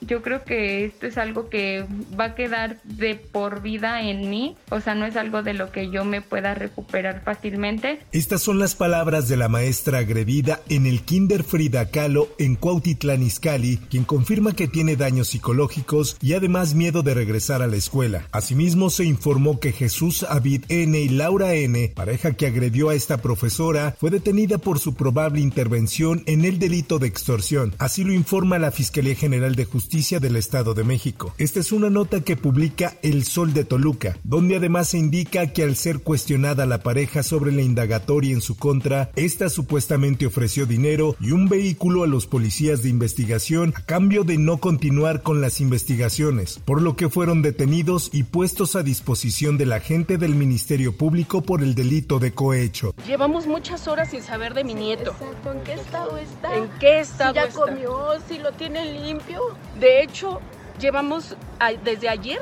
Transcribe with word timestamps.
Yo 0.00 0.22
creo 0.22 0.44
que 0.44 0.84
esto 0.84 1.06
es 1.06 1.18
algo 1.18 1.48
que 1.48 1.84
va 2.18 2.24
a 2.24 2.34
quedar 2.34 2.80
de 2.84 3.16
por 3.16 3.62
vida 3.62 4.02
en 4.02 4.30
mí, 4.30 4.56
o 4.70 4.80
sea, 4.80 4.94
no 4.94 5.06
es 5.06 5.16
algo 5.16 5.42
de 5.42 5.54
lo 5.54 5.72
que 5.72 5.90
yo 5.90 6.04
me 6.04 6.22
pueda 6.22 6.54
recuperar 6.54 7.22
fácilmente. 7.24 8.00
Estas 8.12 8.42
son 8.42 8.58
las 8.58 8.74
palabras 8.74 9.28
de 9.28 9.36
la 9.36 9.48
maestra 9.48 9.98
agredida 9.98 10.60
en 10.68 10.86
el 10.86 11.02
Kinder 11.02 11.42
Frida 11.42 11.90
Kahlo 11.90 12.28
en 12.38 12.56
Cuautitlán 12.56 13.22
Izcalli, 13.22 13.78
quien 13.90 14.04
confirma 14.04 14.54
que 14.54 14.68
tiene 14.68 14.96
daños 14.96 15.28
psicológicos 15.28 16.16
y 16.20 16.34
además 16.34 16.74
miedo 16.74 17.02
de 17.02 17.14
regresar 17.14 17.62
a 17.62 17.66
la 17.66 17.76
escuela. 17.76 18.26
Asimismo, 18.32 18.90
se 18.90 19.04
informó 19.04 19.60
que 19.60 19.72
Jesús 19.72 20.24
Avid 20.28 20.64
N 20.68 20.98
y 20.98 21.08
Laura 21.08 21.54
N, 21.54 21.92
pareja 21.94 22.34
que 22.34 22.46
agredió 22.46 22.90
a 22.90 22.94
esta 22.94 23.18
profesora, 23.18 23.96
fue 23.98 24.10
detenida 24.10 24.58
por 24.58 24.78
su 24.78 24.94
probable 24.94 25.40
intervención 25.40 26.22
en 26.26 26.44
el 26.44 26.58
delito 26.58 26.98
de 26.98 27.08
extorsión. 27.08 27.74
Así 27.78 28.04
lo 28.04 28.12
informa 28.12 28.58
la 28.58 28.70
Fiscalía 28.70 29.14
General 29.14 29.54
de 29.54 29.64
Justicia 29.64 29.87
del 29.88 30.36
Estado 30.36 30.74
de 30.74 30.84
México. 30.84 31.34
Esta 31.38 31.60
es 31.60 31.72
una 31.72 31.88
nota 31.88 32.20
que 32.20 32.36
publica 32.36 32.98
El 33.02 33.24
Sol 33.24 33.54
de 33.54 33.64
Toluca, 33.64 34.18
donde 34.22 34.56
además 34.56 34.88
se 34.88 34.98
indica 34.98 35.46
que 35.46 35.62
al 35.62 35.76
ser 35.76 36.00
cuestionada 36.00 36.66
la 36.66 36.82
pareja 36.82 37.22
sobre 37.22 37.52
la 37.52 37.62
indagatoria 37.62 38.32
en 38.32 38.42
su 38.42 38.58
contra, 38.58 39.10
esta 39.16 39.48
supuestamente 39.48 40.26
ofreció 40.26 40.66
dinero 40.66 41.16
y 41.20 41.30
un 41.30 41.48
vehículo 41.48 42.04
a 42.04 42.06
los 42.06 42.26
policías 42.26 42.82
de 42.82 42.90
investigación 42.90 43.72
a 43.76 43.82
cambio 43.82 44.24
de 44.24 44.36
no 44.36 44.58
continuar 44.58 45.22
con 45.22 45.40
las 45.40 45.58
investigaciones, 45.58 46.60
por 46.66 46.82
lo 46.82 46.94
que 46.94 47.08
fueron 47.08 47.40
detenidos 47.40 48.10
y 48.12 48.24
puestos 48.24 48.76
a 48.76 48.82
disposición 48.82 49.56
de 49.56 49.64
la 49.64 49.80
gente 49.80 50.18
del 50.18 50.34
Ministerio 50.34 50.94
Público 50.94 51.40
por 51.40 51.62
el 51.62 51.74
delito 51.74 52.18
de 52.18 52.32
cohecho. 52.34 52.94
Llevamos 53.06 53.46
muchas 53.46 53.88
horas 53.88 54.10
sin 54.10 54.22
saber 54.22 54.52
de 54.52 54.64
mi 54.64 54.74
nieto. 54.74 55.12
Exacto, 55.12 55.52
¿en 55.52 55.64
qué 55.64 55.72
estado 55.72 56.18
está? 56.18 56.54
¿En 56.54 56.68
qué 56.78 57.00
estado 57.00 57.30
si 57.30 57.36
ya 57.36 57.44
está? 57.44 57.60
comió, 57.60 58.08
si 58.28 58.38
lo 58.38 58.52
tiene 58.52 58.84
limpio. 59.00 59.40
De 59.80 60.02
hecho, 60.02 60.40
llevamos 60.80 61.36
desde 61.84 62.08
ayer 62.08 62.40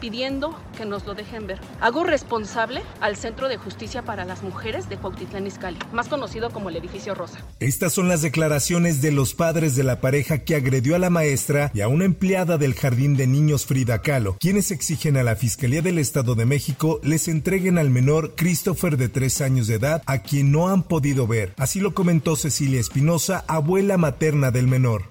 pidiendo 0.00 0.56
que 0.76 0.84
nos 0.84 1.04
lo 1.06 1.14
dejen 1.14 1.46
ver. 1.46 1.58
Hago 1.80 2.04
responsable 2.04 2.82
al 3.00 3.16
Centro 3.16 3.48
de 3.48 3.56
Justicia 3.56 4.02
para 4.02 4.24
las 4.24 4.42
Mujeres 4.42 4.88
de 4.88 4.96
Cuautitlán 4.96 5.46
Izcalli, 5.46 5.78
más 5.92 6.08
conocido 6.08 6.50
como 6.50 6.68
el 6.68 6.76
Edificio 6.76 7.14
Rosa. 7.16 7.44
Estas 7.58 7.92
son 7.92 8.08
las 8.08 8.22
declaraciones 8.22 9.02
de 9.02 9.10
los 9.10 9.34
padres 9.34 9.74
de 9.74 9.82
la 9.82 10.00
pareja 10.00 10.38
que 10.38 10.54
agredió 10.54 10.94
a 10.94 11.00
la 11.00 11.10
maestra 11.10 11.70
y 11.74 11.80
a 11.80 11.88
una 11.88 12.04
empleada 12.04 12.58
del 12.58 12.74
Jardín 12.74 13.16
de 13.16 13.26
Niños 13.26 13.66
Frida 13.66 14.00
Kahlo, 14.00 14.36
quienes 14.38 14.70
exigen 14.70 15.16
a 15.16 15.24
la 15.24 15.34
Fiscalía 15.36 15.82
del 15.82 15.98
Estado 15.98 16.36
de 16.36 16.46
México 16.46 17.00
les 17.02 17.28
entreguen 17.28 17.76
al 17.76 17.90
menor 17.90 18.34
Christopher 18.36 18.96
de 18.96 19.08
tres 19.08 19.40
años 19.40 19.66
de 19.66 19.74
edad, 19.74 20.02
a 20.06 20.18
quien 20.18 20.52
no 20.52 20.68
han 20.68 20.84
podido 20.84 21.26
ver. 21.26 21.54
Así 21.56 21.80
lo 21.80 21.92
comentó 21.92 22.36
Cecilia 22.36 22.80
Espinosa, 22.80 23.44
abuela 23.48 23.98
materna 23.98 24.52
del 24.52 24.68
menor. 24.68 25.06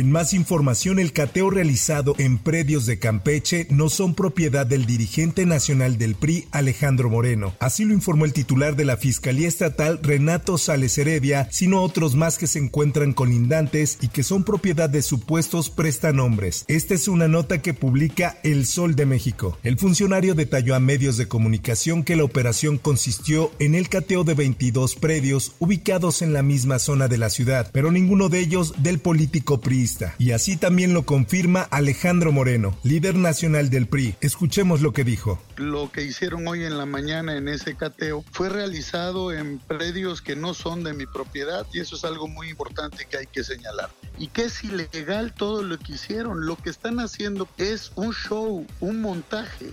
En 0.00 0.10
más 0.10 0.32
información, 0.32 0.98
el 0.98 1.12
cateo 1.12 1.50
realizado 1.50 2.14
en 2.16 2.38
predios 2.38 2.86
de 2.86 2.98
Campeche 2.98 3.66
no 3.68 3.90
son 3.90 4.14
propiedad 4.14 4.64
del 4.64 4.86
dirigente 4.86 5.44
nacional 5.44 5.98
del 5.98 6.14
PRI, 6.14 6.48
Alejandro 6.52 7.10
Moreno. 7.10 7.54
Así 7.60 7.84
lo 7.84 7.92
informó 7.92 8.24
el 8.24 8.32
titular 8.32 8.76
de 8.76 8.86
la 8.86 8.96
Fiscalía 8.96 9.46
Estatal, 9.46 10.00
Renato 10.02 10.56
Sales 10.56 10.96
Heredia, 10.96 11.48
sino 11.50 11.82
otros 11.82 12.14
más 12.14 12.38
que 12.38 12.46
se 12.46 12.60
encuentran 12.60 13.12
colindantes 13.12 13.98
y 14.00 14.08
que 14.08 14.22
son 14.22 14.42
propiedad 14.42 14.88
de 14.88 15.02
supuestos 15.02 15.68
prestanombres. 15.68 16.64
Esta 16.66 16.94
es 16.94 17.06
una 17.06 17.28
nota 17.28 17.60
que 17.60 17.74
publica 17.74 18.38
El 18.42 18.64
Sol 18.64 18.96
de 18.96 19.04
México. 19.04 19.58
El 19.62 19.76
funcionario 19.76 20.34
detalló 20.34 20.74
a 20.74 20.80
medios 20.80 21.18
de 21.18 21.28
comunicación 21.28 22.04
que 22.04 22.16
la 22.16 22.24
operación 22.24 22.78
consistió 22.78 23.52
en 23.58 23.74
el 23.74 23.90
cateo 23.90 24.24
de 24.24 24.32
22 24.32 24.94
predios 24.94 25.52
ubicados 25.58 26.22
en 26.22 26.32
la 26.32 26.42
misma 26.42 26.78
zona 26.78 27.06
de 27.06 27.18
la 27.18 27.28
ciudad, 27.28 27.68
pero 27.70 27.92
ninguno 27.92 28.30
de 28.30 28.40
ellos 28.40 28.72
del 28.82 28.98
político 28.98 29.60
PRI 29.60 29.89
y 30.18 30.32
así 30.32 30.56
también 30.56 30.94
lo 30.94 31.04
confirma 31.04 31.62
Alejandro 31.62 32.32
Moreno, 32.32 32.76
líder 32.82 33.16
nacional 33.16 33.70
del 33.70 33.86
PRI. 33.86 34.14
Escuchemos 34.20 34.80
lo 34.80 34.92
que 34.92 35.04
dijo. 35.04 35.42
Lo 35.56 35.90
que 35.90 36.02
hicieron 36.02 36.46
hoy 36.46 36.64
en 36.64 36.78
la 36.78 36.86
mañana 36.86 37.36
en 37.36 37.48
ese 37.48 37.74
cateo 37.74 38.24
fue 38.30 38.48
realizado 38.48 39.32
en 39.32 39.58
predios 39.58 40.22
que 40.22 40.36
no 40.36 40.54
son 40.54 40.84
de 40.84 40.92
mi 40.92 41.06
propiedad 41.06 41.66
y 41.72 41.80
eso 41.80 41.96
es 41.96 42.04
algo 42.04 42.28
muy 42.28 42.48
importante 42.50 43.06
que 43.10 43.18
hay 43.18 43.26
que 43.26 43.42
señalar. 43.42 43.90
Y 44.18 44.28
que 44.28 44.44
es 44.44 44.62
ilegal 44.62 45.32
todo 45.32 45.62
lo 45.62 45.78
que 45.78 45.94
hicieron. 45.94 46.46
Lo 46.46 46.56
que 46.56 46.70
están 46.70 47.00
haciendo 47.00 47.48
es 47.56 47.92
un 47.96 48.12
show, 48.12 48.66
un 48.80 49.00
montaje. 49.00 49.72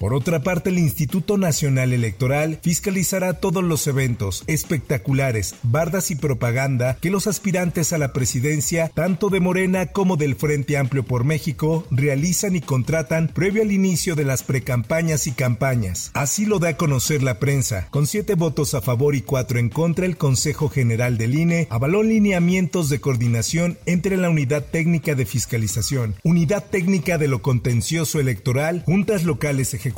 Por 0.00 0.14
otra 0.14 0.42
parte, 0.42 0.70
el 0.70 0.78
Instituto 0.78 1.36
Nacional 1.36 1.92
Electoral 1.92 2.58
fiscalizará 2.62 3.34
todos 3.34 3.62
los 3.62 3.86
eventos 3.86 4.44
espectaculares, 4.46 5.56
bardas 5.62 6.10
y 6.10 6.14
propaganda 6.14 6.96
que 7.02 7.10
los 7.10 7.26
aspirantes 7.26 7.92
a 7.92 7.98
la 7.98 8.14
presidencia, 8.14 8.90
tanto 8.94 9.28
de 9.28 9.40
Morena 9.40 9.88
como 9.88 10.16
del 10.16 10.36
Frente 10.36 10.78
Amplio 10.78 11.04
por 11.04 11.24
México, 11.24 11.86
realizan 11.90 12.56
y 12.56 12.62
contratan 12.62 13.28
previo 13.28 13.60
al 13.60 13.72
inicio 13.72 14.14
de 14.14 14.24
las 14.24 14.42
precampañas 14.42 15.26
y 15.26 15.32
campañas. 15.32 16.10
Así 16.14 16.46
lo 16.46 16.60
da 16.60 16.70
a 16.70 16.76
conocer 16.78 17.22
la 17.22 17.38
prensa. 17.38 17.88
Con 17.90 18.06
siete 18.06 18.36
votos 18.36 18.72
a 18.72 18.80
favor 18.80 19.14
y 19.14 19.20
cuatro 19.20 19.58
en 19.58 19.68
contra, 19.68 20.06
el 20.06 20.16
Consejo 20.16 20.70
General 20.70 21.18
del 21.18 21.38
INE 21.38 21.66
avaló 21.68 22.02
lineamientos 22.02 22.88
de 22.88 23.02
coordinación 23.02 23.76
entre 23.84 24.16
la 24.16 24.30
Unidad 24.30 24.64
Técnica 24.64 25.14
de 25.14 25.26
Fiscalización, 25.26 26.14
Unidad 26.24 26.64
Técnica 26.70 27.18
de 27.18 27.28
lo 27.28 27.42
Contencioso 27.42 28.18
Electoral, 28.18 28.82
juntas 28.86 29.24
locales 29.24 29.74
ejecutivas 29.74 29.89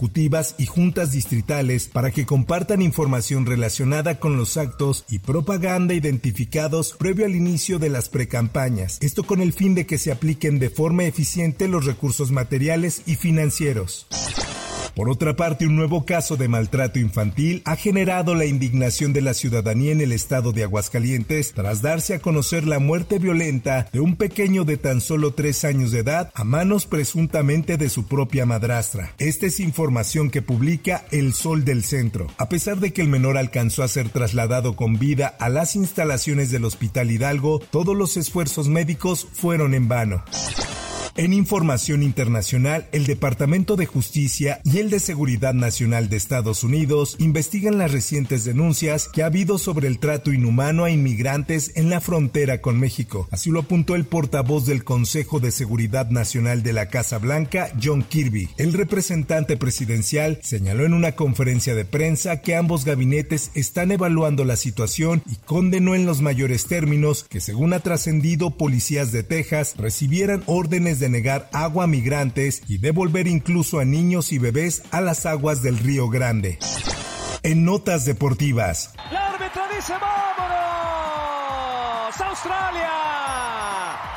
y 0.58 0.66
juntas 0.66 1.12
distritales 1.12 1.88
para 1.88 2.10
que 2.10 2.26
compartan 2.26 2.82
información 2.82 3.46
relacionada 3.46 4.18
con 4.18 4.36
los 4.36 4.56
actos 4.56 5.04
y 5.08 5.20
propaganda 5.20 5.94
identificados 5.94 6.94
previo 6.98 7.26
al 7.26 7.36
inicio 7.36 7.78
de 7.78 7.88
las 7.88 8.08
precampañas. 8.08 8.98
Esto 9.00 9.24
con 9.24 9.40
el 9.40 9.52
fin 9.52 9.74
de 9.74 9.86
que 9.86 9.98
se 9.98 10.12
apliquen 10.12 10.58
de 10.58 10.70
forma 10.70 11.04
eficiente 11.04 11.68
los 11.68 11.86
recursos 11.86 12.30
materiales 12.30 13.02
y 13.06 13.16
financieros. 13.16 14.06
Por 14.94 15.08
otra 15.08 15.36
parte, 15.36 15.66
un 15.66 15.76
nuevo 15.76 16.04
caso 16.04 16.36
de 16.36 16.48
maltrato 16.48 16.98
infantil 16.98 17.62
ha 17.64 17.76
generado 17.76 18.34
la 18.34 18.44
indignación 18.44 19.14
de 19.14 19.22
la 19.22 19.32
ciudadanía 19.32 19.92
en 19.92 20.02
el 20.02 20.12
estado 20.12 20.52
de 20.52 20.64
Aguascalientes 20.64 21.52
tras 21.54 21.80
darse 21.80 22.14
a 22.14 22.18
conocer 22.18 22.66
la 22.66 22.78
muerte 22.78 23.18
violenta 23.18 23.88
de 23.90 24.00
un 24.00 24.16
pequeño 24.16 24.64
de 24.64 24.76
tan 24.76 25.00
solo 25.00 25.32
tres 25.32 25.64
años 25.64 25.92
de 25.92 26.00
edad 26.00 26.30
a 26.34 26.44
manos 26.44 26.84
presuntamente 26.84 27.78
de 27.78 27.88
su 27.88 28.06
propia 28.06 28.44
madrastra. 28.44 29.14
Esta 29.18 29.46
es 29.46 29.60
información 29.60 30.30
que 30.30 30.42
publica 30.42 31.04
El 31.10 31.32
Sol 31.32 31.64
del 31.64 31.84
Centro. 31.84 32.26
A 32.36 32.50
pesar 32.50 32.78
de 32.78 32.92
que 32.92 33.00
el 33.00 33.08
menor 33.08 33.38
alcanzó 33.38 33.82
a 33.82 33.88
ser 33.88 34.10
trasladado 34.10 34.76
con 34.76 34.98
vida 34.98 35.34
a 35.38 35.48
las 35.48 35.74
instalaciones 35.74 36.50
del 36.50 36.66
Hospital 36.66 37.10
Hidalgo, 37.10 37.60
todos 37.70 37.96
los 37.96 38.18
esfuerzos 38.18 38.68
médicos 38.68 39.26
fueron 39.32 39.72
en 39.72 39.88
vano. 39.88 40.22
En 41.14 41.34
información 41.34 42.02
internacional, 42.02 42.88
el 42.90 43.04
Departamento 43.04 43.76
de 43.76 43.84
Justicia 43.84 44.62
y 44.64 44.78
el 44.78 44.88
de 44.88 44.98
Seguridad 44.98 45.52
Nacional 45.52 46.08
de 46.08 46.16
Estados 46.16 46.64
Unidos 46.64 47.16
investigan 47.18 47.76
las 47.76 47.92
recientes 47.92 48.46
denuncias 48.46 49.08
que 49.08 49.22
ha 49.22 49.26
habido 49.26 49.58
sobre 49.58 49.88
el 49.88 49.98
trato 49.98 50.32
inhumano 50.32 50.84
a 50.84 50.90
inmigrantes 50.90 51.72
en 51.74 51.90
la 51.90 52.00
frontera 52.00 52.62
con 52.62 52.80
México. 52.80 53.28
Así 53.30 53.50
lo 53.50 53.60
apuntó 53.60 53.94
el 53.94 54.06
portavoz 54.06 54.64
del 54.64 54.84
Consejo 54.84 55.38
de 55.38 55.50
Seguridad 55.50 56.08
Nacional 56.08 56.62
de 56.62 56.72
la 56.72 56.88
Casa 56.88 57.18
Blanca, 57.18 57.70
John 57.80 58.04
Kirby. 58.04 58.48
El 58.56 58.72
representante 58.72 59.58
presidencial 59.58 60.38
señaló 60.42 60.86
en 60.86 60.94
una 60.94 61.12
conferencia 61.12 61.74
de 61.74 61.84
prensa 61.84 62.40
que 62.40 62.56
ambos 62.56 62.86
gabinetes 62.86 63.50
están 63.54 63.92
evaluando 63.92 64.46
la 64.46 64.56
situación 64.56 65.22
y 65.30 65.36
condenó 65.44 65.94
en 65.94 66.06
los 66.06 66.22
mayores 66.22 66.64
términos 66.64 67.26
que, 67.28 67.40
según 67.40 67.74
ha 67.74 67.80
trascendido, 67.80 68.56
policías 68.56 69.12
de 69.12 69.22
Texas 69.24 69.74
recibieran 69.76 70.42
órdenes 70.46 71.01
de 71.02 71.10
negar 71.10 71.50
agua 71.52 71.84
a 71.84 71.86
migrantes 71.88 72.62
y 72.68 72.78
devolver 72.78 73.26
incluso 73.26 73.80
a 73.80 73.84
niños 73.84 74.32
y 74.32 74.38
bebés 74.38 74.84
a 74.92 75.00
las 75.00 75.26
aguas 75.26 75.60
del 75.62 75.76
Río 75.78 76.08
Grande. 76.08 76.58
En 77.42 77.64
notas 77.64 78.04
deportivas. 78.04 78.94
El 79.10 79.16
árbitro 79.16 79.62
dice 79.74 79.94
vámonos. 79.94 80.60
Australia. 82.20 83.21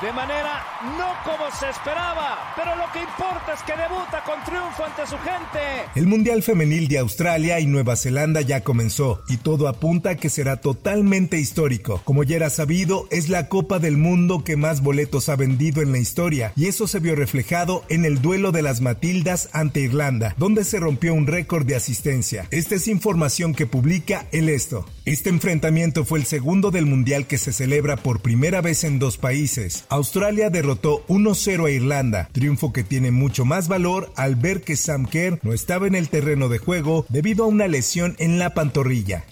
De 0.02 0.12
manera 0.12 0.62
no 0.98 1.14
como 1.24 1.50
se 1.58 1.70
esperaba, 1.70 2.54
pero 2.56 2.76
lo 2.76 2.92
que 2.92 3.00
importa 3.00 3.54
es 3.54 3.62
que 3.64 3.72
debuta 3.72 4.24
con 4.26 4.44
triunfo 4.44 4.84
ante 4.84 5.08
su 5.08 5.18
gente. 5.18 5.60
El 5.96 6.08
Mundial 6.08 6.44
Femenil 6.44 6.88
de 6.88 7.00
Australia 7.00 7.60
y 7.60 7.66
Nueva 7.66 7.96
Zelanda 7.96 8.42
ya 8.42 8.62
comenzó 8.62 9.24
y 9.30 9.38
todo 9.38 9.68
apunta 9.68 10.12
a 10.12 10.16
que 10.16 10.30
será 10.30 10.58
totalmente 10.58 11.40
histórico. 11.40 12.02
Como 12.04 12.24
ya 12.24 12.36
era 12.36 12.50
sabido, 12.50 13.08
es 13.10 13.30
la 13.30 13.48
Copa 13.48 13.80
del 13.80 13.98
Mundo 13.98 14.44
que 14.44 14.58
más 14.58 14.82
boletos 14.82 15.30
ha 15.30 15.38
vendido 15.38 15.82
en 15.82 15.92
la 15.92 16.00
historia 16.00 16.52
y 16.56 16.68
eso 16.68 16.88
se 16.88 17.00
vio 17.00 17.16
reflejado 17.16 17.84
en 17.88 18.04
el 18.04 18.22
duelo 18.22 18.52
de 18.52 18.64
las 18.64 18.82
Matildas 18.82 19.50
ante 19.54 19.80
Irlanda, 19.80 20.36
donde 20.38 20.66
se 20.66 20.80
rompió 20.80 21.14
un 21.14 21.28
récord 21.28 21.66
de 21.66 21.76
asistencia. 21.76 22.48
Esta 22.52 22.76
es 22.76 22.88
información 22.88 23.56
que 23.56 23.66
publica 23.66 24.26
El 24.32 24.50
Esto. 24.50 24.86
Este 25.06 25.30
enfrentamiento 25.30 26.04
fue 26.04 26.18
el 26.18 26.26
segundo 26.26 26.72
del 26.72 26.88
Mundial 26.88 27.28
que 27.28 27.38
se 27.38 27.54
celebra 27.54 27.96
por 27.96 28.22
primera 28.22 28.62
vez 28.62 28.84
en 28.84 28.98
dos 28.98 29.20
países. 29.20 29.86
Australia 29.90 30.50
derrotó 30.50 31.06
1-0 31.06 31.68
a 31.68 31.70
Irlanda, 31.70 32.30
triunfo 32.32 32.74
que 32.74 32.84
tiene 32.84 33.12
mucho 33.12 33.46
más 33.46 33.68
valor 33.68 34.12
al 34.16 34.36
ver 34.36 34.64
que 34.64 34.76
Sam 34.76 35.06
Kerr 35.06 35.40
no 35.44 35.54
estaba 35.54 35.86
en 35.86 35.94
el 35.94 36.10
terreno 36.10 36.50
de 36.50 36.58
juego 36.58 37.06
debido 37.08 37.44
a 37.44 37.48
una 37.48 37.68
lesión 37.68 38.16
en 38.18 38.40
la 38.40 38.56
pantorrilla. 38.56 39.26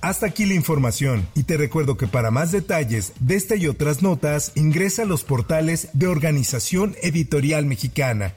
Hasta 0.00 0.26
aquí 0.26 0.46
la 0.46 0.54
información 0.54 1.26
y 1.34 1.42
te 1.42 1.56
recuerdo 1.56 1.96
que 1.96 2.06
para 2.06 2.30
más 2.30 2.52
detalles 2.52 3.14
de 3.18 3.34
esta 3.34 3.56
y 3.56 3.66
otras 3.66 4.00
notas 4.00 4.52
ingresa 4.54 5.02
a 5.02 5.06
los 5.06 5.24
portales 5.24 5.88
de 5.92 6.06
Organización 6.06 6.94
Editorial 7.02 7.66
Mexicana. 7.66 8.36